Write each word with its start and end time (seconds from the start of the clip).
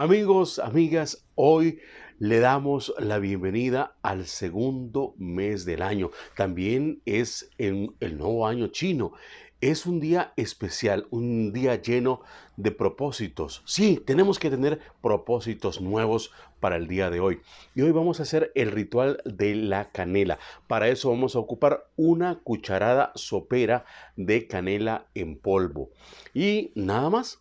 Amigos, 0.00 0.60
amigas, 0.60 1.26
hoy 1.34 1.80
le 2.20 2.38
damos 2.38 2.94
la 3.00 3.18
bienvenida 3.18 3.96
al 4.02 4.26
segundo 4.26 5.16
mes 5.18 5.64
del 5.64 5.82
año. 5.82 6.12
También 6.36 7.02
es 7.04 7.50
el, 7.58 7.96
nuevo 7.98 8.46
año 8.46 8.68
chino. 8.68 9.14
Es 9.60 9.86
un 9.86 9.98
día 9.98 10.32
especial, 10.36 11.08
un 11.10 11.52
día 11.52 11.82
lleno 11.82 12.20
de 12.56 12.70
propósitos. 12.70 13.64
Sí, 13.66 14.00
tenemos 14.06 14.38
que 14.38 14.50
tener 14.50 14.78
propósitos 15.02 15.80
nuevos 15.80 16.30
para 16.60 16.76
el 16.76 16.86
día 16.86 17.10
de 17.10 17.18
hoy. 17.18 17.40
Y 17.74 17.82
hoy 17.82 17.90
vamos 17.90 18.20
a 18.20 18.22
hacer 18.22 18.52
el 18.54 18.70
ritual 18.70 19.20
de 19.24 19.56
la 19.56 19.90
canela. 19.90 20.38
Para 20.68 20.86
eso 20.86 21.10
vamos 21.10 21.34
a 21.34 21.40
ocupar 21.40 21.88
una 21.96 22.38
cucharada 22.38 23.10
sopera 23.16 23.84
de 24.14 24.46
canela 24.46 25.06
en 25.16 25.36
polvo. 25.36 25.90
Y 26.34 26.70
nada 26.76 27.10
más, 27.10 27.40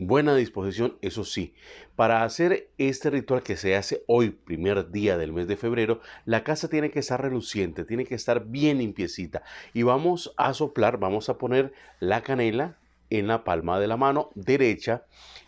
buena 0.00 0.34
disposición, 0.34 0.96
eso 1.02 1.24
sí. 1.24 1.54
Para 1.94 2.24
hacer 2.24 2.70
este 2.78 3.10
ritual 3.10 3.42
que 3.42 3.56
se 3.56 3.76
hace 3.76 4.02
hoy, 4.06 4.30
primer 4.30 4.90
día 4.90 5.16
del 5.18 5.32
mes 5.32 5.46
de 5.46 5.56
febrero, 5.56 6.00
la 6.24 6.42
casa 6.42 6.68
tiene 6.68 6.90
que 6.90 6.98
estar 6.98 7.20
reluciente, 7.20 7.84
tiene 7.84 8.06
que 8.06 8.14
estar 8.14 8.46
bien 8.46 8.78
limpiecita. 8.78 9.42
Y 9.74 9.82
vamos 9.82 10.32
a 10.36 10.54
soplar, 10.54 10.98
vamos 10.98 11.28
a 11.28 11.36
poner 11.38 11.72
la 12.00 12.22
canela 12.22 12.78
en 13.10 13.26
la 13.26 13.44
palma 13.44 13.78
de 13.78 13.88
la 13.88 13.96
mano 13.96 14.30
derecha 14.34 15.04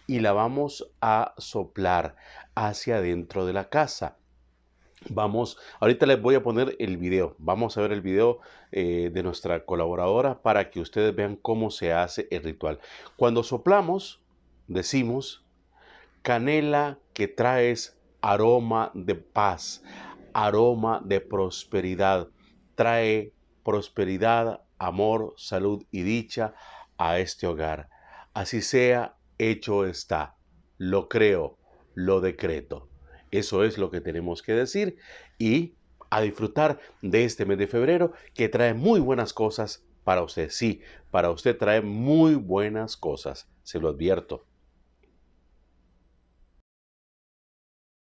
y 0.07 0.21
la 0.21 0.33
vamos 0.33 0.93
a 1.01 1.34
soplar 1.39 2.17
hacia 2.55 2.97
adentro 2.97 3.47
de 3.47 3.55
la 3.55 3.71
casa. 3.71 4.17
Vamos, 5.09 5.59
ahorita 5.81 6.07
les 6.07 6.21
voy 6.21 6.34
a 6.34 6.43
poner 6.43 6.77
el 6.79 6.97
video. 6.97 7.34
Vamos 7.39 7.77
a 7.77 7.81
ver 7.81 7.93
el 7.93 8.03
video 8.03 8.41
eh, 8.71 9.11
de 9.12 9.23
nuestra 9.23 9.65
colaboradora 9.65 10.43
para 10.43 10.71
que 10.71 10.81
ustedes 10.81 11.15
vean 11.15 11.37
cómo 11.37 11.71
se 11.71 11.93
hace 11.93 12.29
el 12.31 12.45
ritual. 12.45 12.79
Cuando 13.17 13.43
soplamos, 13.43 14.22
decimos, 14.73 15.45
canela 16.23 16.99
que 17.15 17.29
traes 17.29 17.99
aroma 18.21 18.91
de 18.95 19.15
paz, 19.15 19.83
aroma 20.33 21.03
de 21.05 21.20
prosperidad, 21.20 22.28
trae 22.75 23.33
prosperidad, 23.65 24.62
amor, 24.78 25.34
salud 25.37 25.84
y 25.91 26.03
dicha 26.03 26.55
a 26.98 27.19
este 27.19 27.47
hogar. 27.47 27.89
Así 28.34 28.62
sea, 28.62 29.17
hecho 29.39 29.84
está. 29.84 30.37
Lo 30.78 31.09
creo, 31.09 31.59
lo 31.95 32.20
decreto. 32.20 32.89
Eso 33.31 33.65
es 33.65 33.78
lo 33.78 33.91
que 33.91 34.00
tenemos 34.00 34.43
que 34.43 34.53
decir 34.53 34.97
y 35.39 35.75
a 36.11 36.20
disfrutar 36.20 36.78
de 37.00 37.25
este 37.25 37.47
mes 37.47 37.59
de 37.59 37.67
febrero 37.67 38.12
que 38.34 38.48
trae 38.48 38.75
muy 38.75 39.00
buenas 39.00 39.33
cosas 39.33 39.84
para 40.05 40.23
usted. 40.23 40.50
Sí, 40.50 40.83
para 41.11 41.31
usted 41.31 41.56
trae 41.56 41.81
muy 41.81 42.34
buenas 42.34 42.97
cosas, 42.97 43.48
se 43.62 43.78
lo 43.78 43.89
advierto. 43.89 44.45